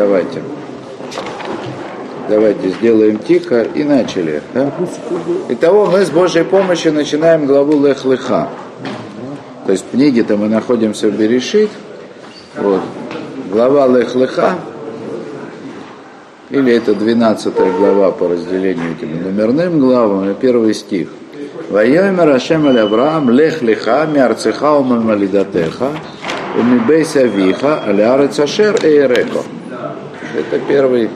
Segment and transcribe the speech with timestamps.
[0.00, 0.42] Давайте.
[2.26, 4.40] Давайте сделаем тихо и начали.
[4.54, 4.72] Да?
[5.50, 8.48] Итого мы с Божьей помощью начинаем главу Лех-Леха.
[9.66, 11.68] То есть в книге-то мы находимся в Берешит.
[12.56, 12.80] Вот.
[13.52, 14.54] Глава Лех-Леха.
[16.48, 21.08] Или это 12 глава по разделению этим номерным главам, и первый стих.
[21.68, 25.90] Вайомер Ашем аль Авраам лех леха миарцеха умалидатеха
[26.56, 29.42] умибейс авиха аль арец ашер эйреко.
[30.36, 31.10] Это первый.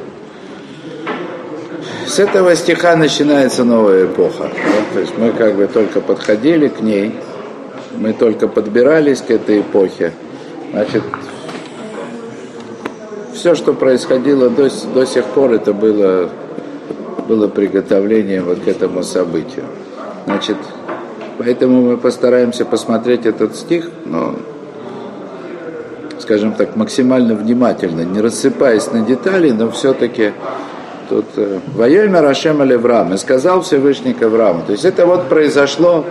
[2.07, 4.45] С этого стиха начинается новая эпоха.
[4.45, 4.95] Да?
[4.95, 7.15] То есть мы как бы только подходили к ней,
[7.97, 10.13] мы только подбирались к этой эпохе.
[10.73, 11.03] Значит,
[13.33, 16.31] все, что происходило до, до сих пор, это было,
[17.29, 19.65] было приготовление вот к этому событию.
[20.27, 20.57] Значит,
[21.39, 24.37] поэтому мы постараемся посмотреть этот стих, но,
[26.25, 30.33] скажем так, максимально внимательно, не рассыпаясь на детали, но все-таки
[31.11, 34.63] тут э, «Воемя Рашем Алеврам» и сказал Всевышний Аврааму.
[34.67, 36.07] То есть это вот произошло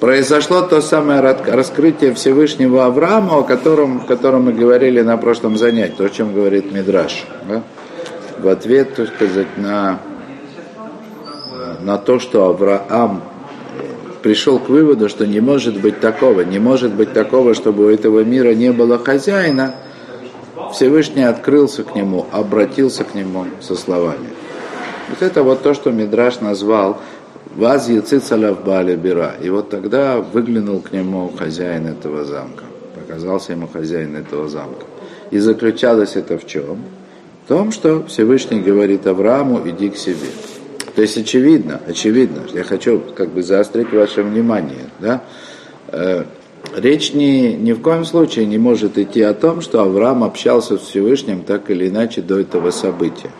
[0.00, 5.94] произошло то самое раскрытие Всевышнего Авраама, о котором, о котором мы говорили на прошлом занятии,
[5.96, 7.24] то, о чем говорит Мидраш.
[7.48, 7.62] Да?
[8.38, 10.00] В ответ, так сказать, на
[11.80, 13.22] на то, что Авраам
[14.28, 18.24] пришел к выводу, что не может быть такого, не может быть такого, чтобы у этого
[18.24, 19.76] мира не было хозяина,
[20.70, 24.28] Всевышний открылся к нему, обратился к нему со словами.
[25.08, 26.98] Вот это вот то, что Мидраш назвал
[27.56, 29.34] «Ваз яцицалав баля бира».
[29.42, 34.84] И вот тогда выглянул к нему хозяин этого замка, показался ему хозяин этого замка.
[35.30, 36.82] И заключалось это в чем?
[37.46, 40.28] В том, что Всевышний говорит Аврааму, иди к себе.
[40.98, 45.22] То есть очевидно, очевидно, я хочу как бы заострить ваше внимание, да,
[45.92, 46.24] э,
[46.74, 50.80] речь ни, ни в коем случае не может идти о том, что Авраам общался с
[50.80, 53.30] Всевышним так или иначе до этого события.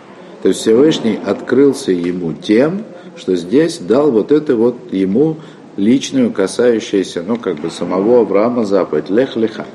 [0.40, 2.84] То есть Всевышний открылся ему тем,
[3.16, 5.38] что здесь дал вот это вот ему
[5.76, 9.66] личную, касающуюся, ну, как бы самого Авраама заповедь, лех-леха,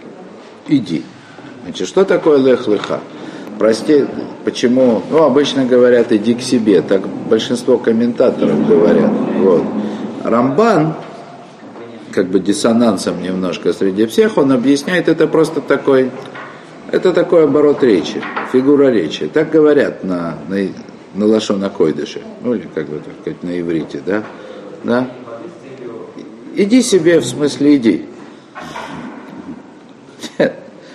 [0.69, 1.03] иди.
[1.65, 3.01] Значит, что такое лех-леха?
[3.59, 4.05] Прости,
[4.43, 9.11] почему, ну, обычно говорят, иди к себе, так большинство комментаторов говорят.
[9.37, 9.63] Вот.
[10.23, 10.95] Рамбан,
[12.11, 16.11] как бы диссонансом немножко среди всех, он объясняет, это просто такой,
[16.91, 18.21] это такой оборот речи,
[18.51, 19.27] фигура речи.
[19.27, 20.57] Так говорят на, на,
[21.13, 24.23] на лашона койдыше, ну или как бы так сказать, на иврите, да?
[24.83, 25.07] да?
[26.55, 28.05] Иди себе, в смысле иди.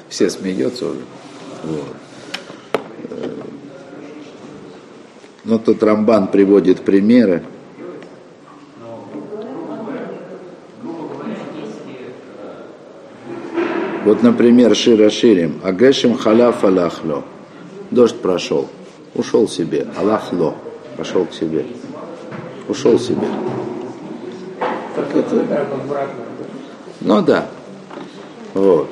[0.09, 1.01] Все смеются уже.
[1.65, 2.08] Вот.
[5.49, 7.43] Но тут Рамбан приводит примеры.
[14.05, 15.63] Вот, например, Шира Ширим.
[15.65, 17.25] Агешим халяф алахло.
[17.91, 18.69] Дождь прошел.
[19.15, 19.87] Ушел себе.
[19.99, 20.55] Аллахло.
[20.99, 21.65] Пошел к себе.
[22.69, 23.27] Ушел себе.
[24.95, 25.67] Так это...
[27.01, 27.47] Ну да.
[28.53, 28.91] Вот.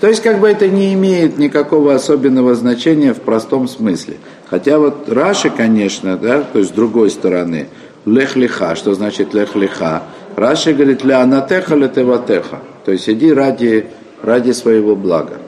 [0.00, 4.16] То есть как бы это не имеет никакого особенного значения в простом смысле.
[4.46, 7.68] Хотя вот Раши, конечно, да, то есть с другой стороны,
[8.04, 10.02] лех-лиха, что значит лех-лиха?
[10.36, 13.86] Раши говорит, ля анатеха летеватеха, то есть иди ради,
[14.22, 15.38] ради своего блага.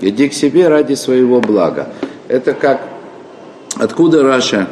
[0.00, 1.88] Иди к себе ради своего блага.
[2.28, 2.80] Это как,
[3.76, 4.66] откуда Раши,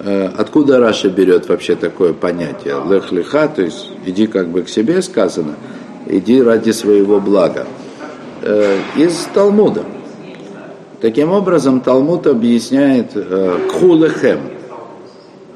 [0.00, 2.76] э, откуда Раши берет вообще такое понятие?
[2.88, 5.54] לך לך, то есть иди как бы к себе сказано–
[6.10, 7.66] иди ради своего блага.
[8.42, 9.84] Э, из Талмуда.
[11.00, 14.40] Таким образом, Талмуд объясняет э, קחו לכם,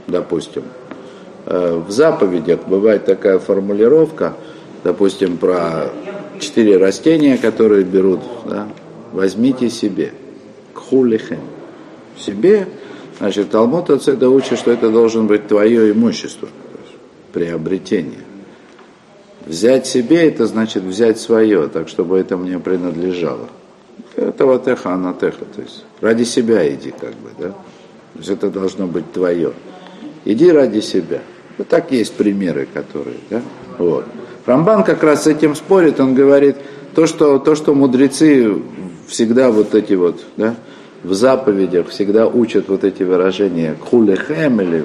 [0.06, 0.62] допустим.
[1.44, 4.34] Э, в заповедях бывает такая формулировка,
[4.84, 5.91] допустим, про
[6.41, 8.69] четыре растения, которые берут, да,
[9.12, 10.12] возьмите себе.
[10.72, 11.41] Кхулехем.
[12.19, 12.66] Себе,
[13.19, 16.49] значит, Талмуд отсюда учит, что это должен быть твое имущество,
[17.34, 18.21] приобретение.
[19.44, 23.50] Взять себе, это значит взять свое, так чтобы это мне принадлежало.
[24.16, 27.49] Это вот теха, она теха, то есть ради себя иди, как бы, да.
[27.49, 29.52] То есть это должно быть твое.
[30.25, 31.20] Иди ради себя.
[31.58, 33.43] Вот так есть примеры, которые, да.
[33.78, 34.05] Вот.
[34.46, 36.56] Рамбан как раз с этим спорит, он говорит,
[36.94, 38.62] то, что, то, что мудрецы
[39.06, 40.55] всегда вот эти вот, да,
[41.02, 44.84] в заповедях всегда учат вот эти выражения хулехем или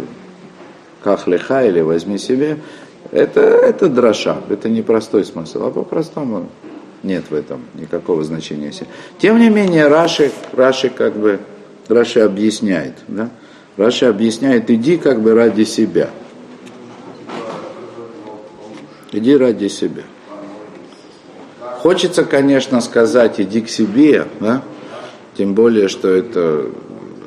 [1.03, 2.57] кахлеха или возьми себе,
[3.11, 6.49] это, это дроша, это непростой смысл, а по-простому
[7.03, 8.71] нет в этом никакого значения.
[9.17, 11.39] Тем не менее, Раши, Раши как бы,
[11.87, 13.29] Раши объясняет, да?
[13.77, 16.09] Раши объясняет, иди как бы ради себя.
[19.11, 20.03] Иди ради себя.
[21.79, 24.61] Хочется, конечно, сказать, иди к себе, да?
[25.39, 26.69] тем более, что это,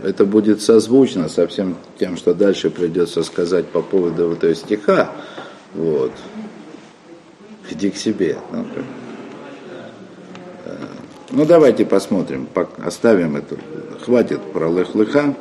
[0.05, 5.11] это будет созвучно со всем тем, что дальше придется сказать по поводу вот этого стиха.
[5.73, 6.13] Вот.
[7.71, 8.37] Иди к себе.
[8.53, 8.67] Ну,
[11.33, 12.47] ну давайте посмотрим,
[12.85, 13.57] оставим это.
[14.05, 15.35] Хватит про лех-леха.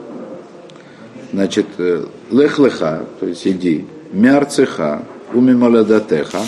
[1.33, 5.03] Значит, э, лех-леха, то есть иди, мярцеха,
[5.33, 6.39] уми маладатеха,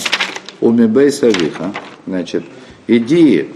[0.62, 1.74] уми бейсавиха,
[2.06, 2.44] значит,
[2.88, 3.50] иди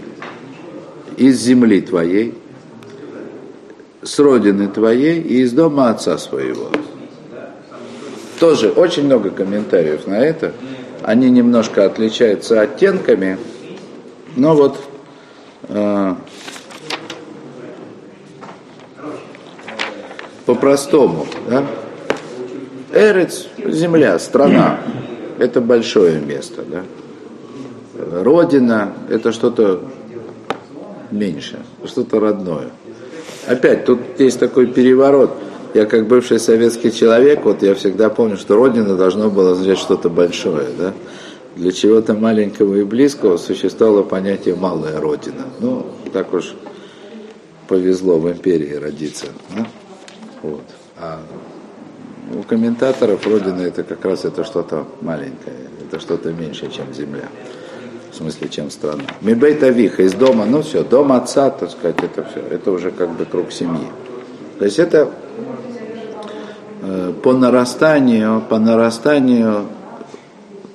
[1.16, 2.34] из земли твоей,
[4.02, 6.70] с родины твоей и из дома отца своего.
[8.38, 10.52] Тоже очень много комментариев на это.
[11.02, 13.38] Они немножко отличаются оттенками,
[14.36, 14.78] но вот
[20.46, 21.64] по-простому, да?
[22.92, 24.80] Эрец, земля, страна,
[25.38, 26.82] это большое место, да?
[28.22, 29.82] Родина– это что-то
[31.10, 32.68] меньше, что-то родное.
[33.46, 35.30] Опять, тут есть такой переворот.
[35.74, 40.08] Я как бывший советский человек, вот я всегда помню, что Родина должна была означать что-то
[40.08, 40.94] большое, да?
[41.58, 45.46] Для чего-то маленького и близкого существовало понятие «малая Родина».
[45.58, 46.54] Ну, так уж
[47.66, 49.26] повезло в империи родиться.
[49.56, 49.66] Да?
[50.42, 50.62] Вот.
[50.96, 51.20] А
[52.32, 57.28] у комментаторов Родина это как раз это что-то маленькое, это что-то меньше, чем Земля
[58.12, 59.02] в смысле, чем страна.
[59.20, 63.10] Мибейт Авиха из дома, ну все, дом отца, так сказать, это все, это уже как
[63.10, 63.86] бы круг семьи.
[64.58, 65.10] То есть это
[66.82, 69.66] э, по нарастанию, по нарастанию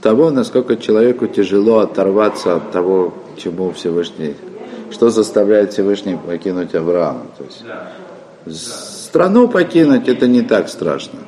[0.03, 4.35] того, насколько человеку тяжело оторваться от того, чему Всевышний,
[4.91, 7.25] что заставляет Всевышний покинуть Авраама.
[7.37, 7.45] То
[8.45, 11.19] есть страну покинуть это не так страшно.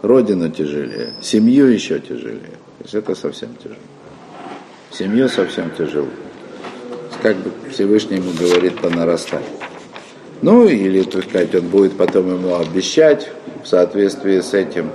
[0.00, 2.56] Родину тяжелее, семью еще тяжелее.
[2.78, 3.76] То есть это совсем тяжело
[4.98, 6.08] семью совсем тяжело.
[7.22, 9.48] Как бы Всевышний ему говорит по нарастанию.
[10.40, 13.28] Ну, или, так сказать, он будет потом ему обещать
[13.62, 14.90] в соответствии с этим,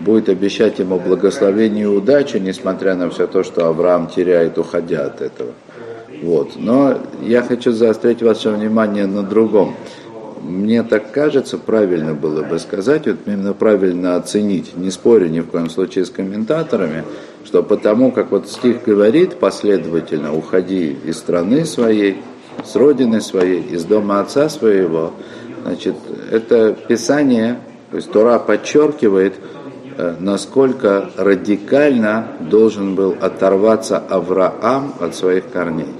[0.00, 5.20] будет обещать ему благословение и удачу, несмотря на все то, что Авраам теряет, уходя от
[5.20, 5.52] этого.
[6.22, 6.52] Вот.
[6.56, 9.76] Но я хочу заострить ваше внимание на другом
[10.42, 15.46] мне так кажется, правильно было бы сказать, вот именно правильно оценить, не спорю ни в
[15.46, 17.04] коем случае с комментаторами,
[17.44, 22.18] что потому как вот стих говорит последовательно, уходи из страны своей,
[22.64, 25.12] с родины своей, из дома отца своего,
[25.64, 25.94] значит,
[26.30, 27.58] это Писание,
[27.90, 29.34] то есть Тора подчеркивает,
[30.18, 35.94] насколько радикально должен был оторваться Авраам от своих корней.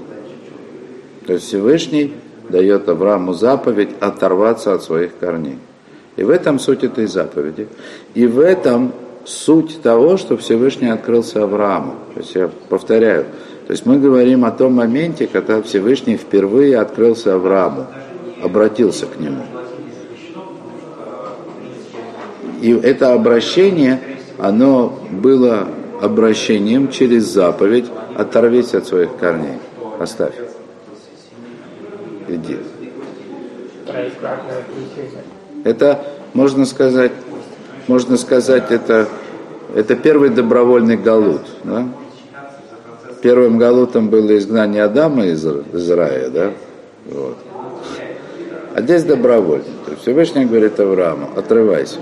[1.25, 2.13] То есть Всевышний
[2.49, 5.59] дает Аврааму заповедь оторваться от своих корней.
[6.15, 7.67] И в этом суть этой заповеди.
[8.13, 8.91] И в этом
[9.25, 11.95] суть того, что Всевышний открылся Аврааму.
[12.13, 13.25] То есть я повторяю,
[13.67, 17.87] то есть мы говорим о том моменте, когда Всевышний впервые открылся Аврааму,
[18.43, 19.43] обратился к нему.
[22.61, 23.99] И это обращение,
[24.37, 25.67] оно было
[26.01, 27.85] обращением через заповедь
[28.15, 29.57] «Оторвись от своих корней».
[29.99, 30.33] Оставь
[32.35, 32.57] иди.
[35.63, 36.03] Это,
[36.33, 37.11] можно сказать,
[37.87, 39.07] можно сказать, это,
[39.75, 41.41] это первый добровольный галут.
[41.63, 41.87] Да?
[43.21, 46.51] Первым галутом было изгнание Адама из, из рая, да?
[47.05, 47.37] Вот.
[48.73, 51.99] А здесь есть Всевышний говорит Аврааму, отрывайся.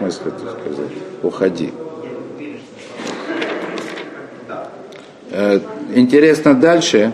[0.00, 0.92] В смысле, так сказать,
[1.22, 1.72] уходи.
[5.30, 5.60] Э,
[5.94, 7.12] интересно дальше,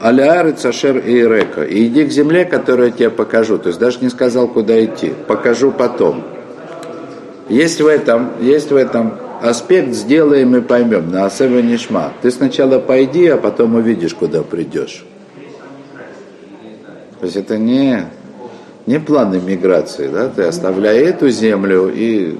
[0.00, 1.64] Аляры Цашер и Ирека.
[1.64, 3.58] И иди к земле, которую я тебе покажу.
[3.58, 5.12] То есть даже не сказал, куда идти.
[5.28, 6.24] Покажу потом.
[7.50, 12.12] Есть в этом, есть в этом аспект «сделаем и поймем» на Асева Нишма.
[12.22, 15.04] Ты сначала пойди, а потом увидишь, куда придешь.
[17.20, 18.06] То есть это не,
[18.86, 20.28] не планы миграции, да?
[20.28, 22.36] Ты оставляй эту землю и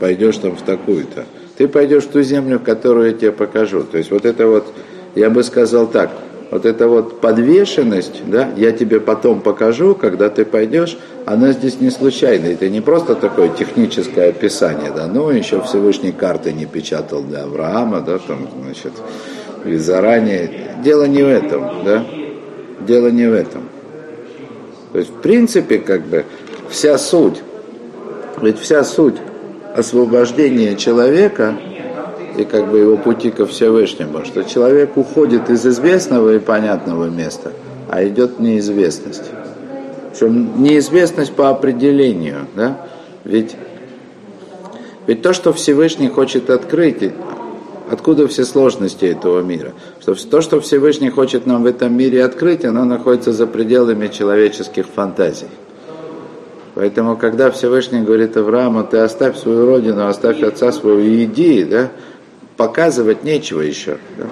[0.00, 1.24] пойдешь там в такую-то.
[1.56, 3.82] Ты пойдешь в ту землю, которую я тебе покажу.
[3.82, 4.66] То есть вот это вот,
[5.14, 6.10] я бы сказал так–
[6.50, 10.96] вот эта вот подвешенность, да, я тебе потом покажу, когда ты пойдешь,
[11.26, 12.54] она здесь не случайная.
[12.54, 18.00] Это не просто такое техническое описание, да, ну, еще Всевышний карты не печатал для Авраама,
[18.00, 18.92] да, там, значит,
[19.64, 20.50] и заранее.
[20.82, 22.04] Дело не в этом, да,
[22.80, 23.62] дело не в этом.
[24.92, 26.24] То есть, в принципе, как бы,
[26.68, 27.42] вся суть,
[28.40, 29.16] ведь вся суть
[29.74, 31.56] освобождения человека–
[32.38, 37.52] и как бы его пути ко Всевышнему, что человек уходит из известного и понятного места,
[37.90, 39.24] а идет неизвестность.
[40.12, 42.86] Причем неизвестность по определению, да?
[43.24, 43.56] Ведь,
[45.08, 47.12] ведь то, что Всевышний хочет открыть,
[47.90, 49.72] Откуда все сложности этого мира?
[50.00, 54.86] Что то, что Всевышний хочет нам в этом мире открыть, оно находится за пределами человеческих
[54.86, 55.48] фантазий.
[56.74, 61.88] Поэтому, когда Всевышний говорит Аврааму, ты оставь свою родину, оставь отца своего и иди, да,
[62.56, 63.98] показывать нечего еще.
[64.16, 64.26] Да.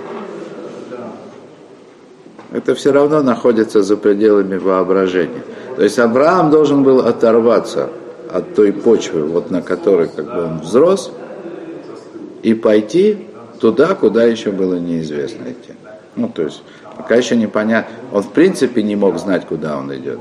[2.52, 5.42] Это все равно находится за пределами воображения.
[5.76, 7.90] То есть Авраам должен был оторваться
[8.30, 11.10] от той почвы, вот на которой как бы он взрос,
[12.42, 13.26] и пойти
[13.60, 15.72] туда, куда еще было неизвестно идти.
[16.14, 16.62] Ну, то есть,
[16.96, 17.94] пока еще непонятно.
[18.12, 20.18] Он в принципе не мог знать, куда он идет.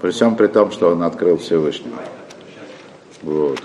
[0.00, 1.96] При всем при том, что он открыл Всевышнего.
[3.22, 3.60] Вот.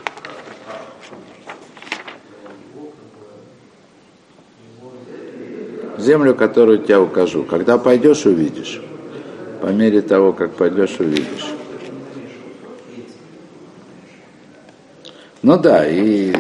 [5.98, 7.44] Землю, которую тебя укажу.
[7.44, 8.82] Когда пойдешь, увидишь.
[9.62, 11.48] По мере того, как пойдешь, увидишь.
[15.42, 16.36] Ну да, и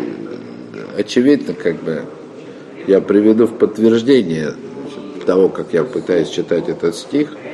[0.97, 2.03] очевидно, как бы,
[2.87, 4.53] я приведу в подтверждение
[5.25, 7.35] того, как я пытаюсь читать этот стих–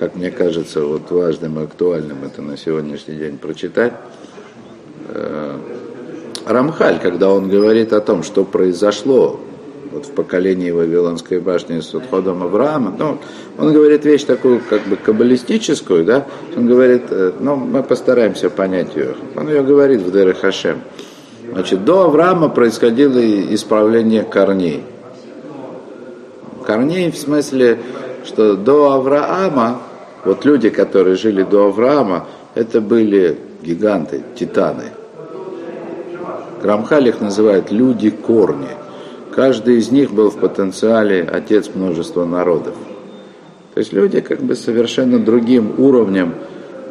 [0.00, 3.92] как мне кажется, вот важным и актуальным это на сегодняшний день прочитать.
[5.08, 5.58] Э,
[6.46, 9.38] Рамхаль, когда он говорит о том, что произошло
[9.92, 13.18] вот в поколении Вавилонской башни с отходом Авраама, ну,
[13.58, 18.96] он говорит вещь такую как бы каббалистическую, да, он говорит, э, ну, мы постараемся понять
[18.96, 19.16] ее.
[19.36, 20.80] Он ее говорит в Дере Хашем.
[21.52, 23.20] Значит, до Авраама происходило
[23.54, 24.84] исправление корней.
[26.64, 27.78] Корней в смысле,
[28.24, 29.80] что до Авраама
[30.24, 34.84] вот люди, которые жили до Авраама, это были гиганты, титаны.
[36.62, 38.68] Грамхаль их называет люди-корни.
[39.34, 42.74] Каждый из них был в потенциале отец множества народов.
[43.72, 46.34] То есть люди как бы совершенно другим уровнем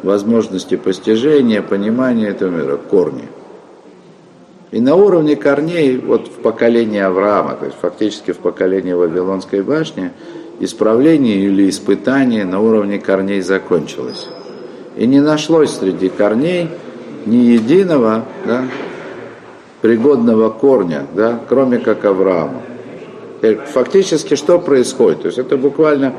[0.02, 3.28] возможности постижения, понимания этого мира, корни.
[4.72, 10.12] И на уровне корней, вот в поколении Авраама, то есть фактически в поколении Вавилонской башни,
[10.60, 14.28] исправление или испытание на уровне корней закончилось.
[14.96, 16.68] И не нашлось среди корней
[17.26, 18.64] ни единого да,
[19.80, 22.62] пригодного корня, да, кроме как Авраама.
[23.72, 25.22] Фактически что происходит?
[25.22, 26.14] То есть это буквально,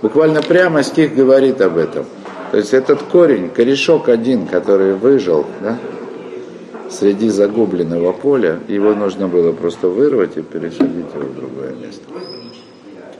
[0.00, 2.04] буквально прямо стих говорит об этом.
[2.52, 5.78] То есть этот корень, корешок один, который выжил да,
[6.90, 12.02] среди загубленного поля, его нужно было просто вырвать и пересадить его в другое место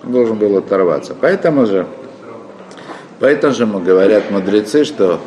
[0.07, 1.15] должен был оторваться.
[1.21, 1.87] Поэтому же,
[3.21, 5.21] поэтому же мы говорят мудрецы, что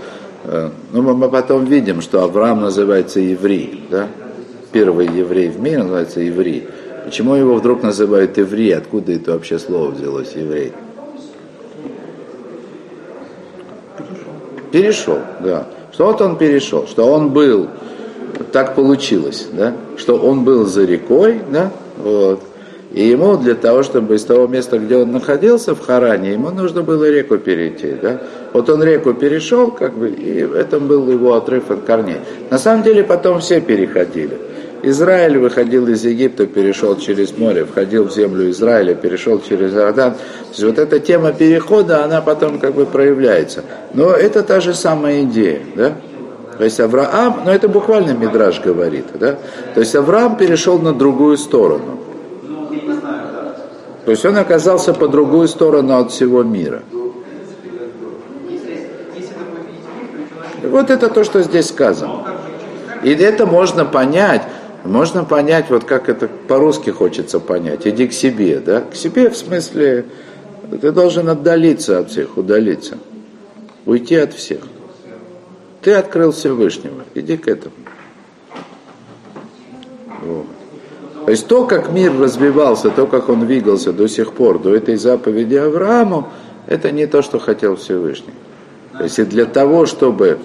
[0.46, 4.08] э, ну, мы потом видим, что Авраам называется еврей, да?
[4.72, 6.67] Первый еврей в мире называется еврей.
[7.05, 8.75] Почему его вдруг называют еврей?
[8.75, 10.74] Откуда это вообще слово взялось, еврей?
[14.72, 15.67] Перешел, да.
[15.91, 17.67] Что вот он перешел, что он был,
[18.51, 22.41] так получилось, да, что он был за рекой, да, вот,
[22.91, 26.82] и ему для того, чтобы из того места, где он находился в Харане, ему нужно
[26.82, 27.94] было реку перейти.
[28.01, 28.20] Да?
[28.51, 32.18] Вот он реку перешел, как бы, и этом был его отрыв от корней.
[32.50, 34.38] На самом деле потом все переходили.
[34.82, 40.13] Израиль выходил из Египта, перешел через море, входил в землю Израиля, перешел через Иордан.
[40.13, 43.63] То есть вот эта тема перехода, она потом как бы проявляется.
[43.94, 45.94] Но это та же самая идея, да?
[46.60, 49.38] То есть Авраам, ну это буквально Мидраж говорит, да?
[49.74, 52.01] То есть Авраам перешел на другую сторону.
[54.04, 56.84] То есть он оказался по другую сторону от всего мира.
[60.63, 62.25] Вот это то, что здесь сказано.
[63.04, 64.42] И это можно понять,
[64.84, 67.88] можно понять, вот как это по-русски хочется понять.
[67.88, 68.82] Иди к себе, да?
[68.82, 70.08] К себе в смысле,
[70.82, 72.98] ты должен отдалиться от всех, удалиться.
[73.86, 74.60] Уйти от всех.
[75.89, 77.74] Ты открыл Всевышнего, иди к этому.
[80.22, 80.46] Вот.
[81.25, 84.98] То есть то, как мир развивался, то, как он двигался до сих пор, до этой
[84.98, 86.27] заповеди Аврааму,
[86.67, 88.36] это не то, что хотел Всевышний.
[89.00, 90.38] То есть и для того, чтобы,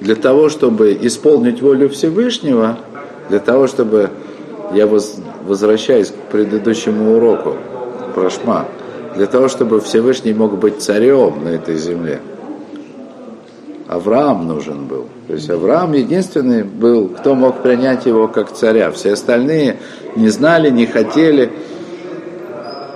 [0.00, 2.76] для того, чтобы исполнить волю Всевышнего,
[3.28, 4.10] для того, чтобы,
[4.74, 7.54] я возвращаюсь к предыдущему уроку
[8.16, 8.66] про Шма,
[9.14, 12.20] для того, чтобы Всевышний мог быть царем на этой земле,
[13.90, 15.08] Авраам нужен был.
[15.26, 18.92] То есть Авраам единственный был, кто мог принять его как царя.
[18.92, 19.78] Все остальные
[20.14, 21.50] не знали, не хотели,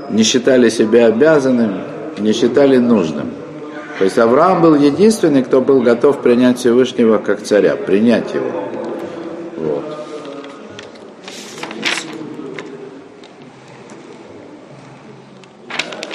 [0.09, 1.81] не считали себя обязанным,
[2.19, 3.31] не считали нужным.
[3.99, 8.53] То есть Авраам был единственный, кто был готов принять Всевышнего как царя, принять его.
[9.57, 9.85] Вот.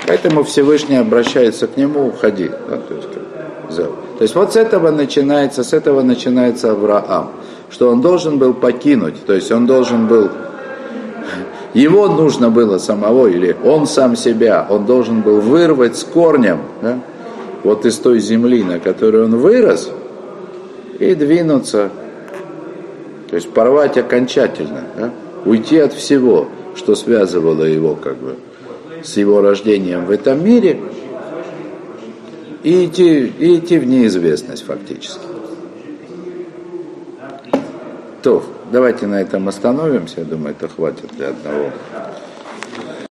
[0.07, 2.47] Поэтому Всевышний обращается к нему, уходи.
[2.47, 3.09] Да, то есть,
[3.75, 7.31] то есть вот с этого начинается, с этого начинается Авраам,
[7.69, 10.29] что он должен был покинуть, то есть он должен был
[11.73, 16.99] Его нужно было самого, или он сам себя, он должен был вырвать с корнем, да,
[17.63, 19.91] вот из той земли, на которой он вырос,
[20.97, 21.89] и двинуться,
[23.29, 25.11] то есть порвать окончательно, да,
[25.45, 28.35] уйти от всего, что связывало его как бы
[29.03, 30.79] с его рождением в этом мире,
[32.63, 35.21] и идти, и идти в неизвестность фактически.
[38.21, 41.71] То, давайте на этом остановимся, я думаю, это хватит для одного